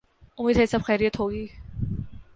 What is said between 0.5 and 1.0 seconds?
ہے سب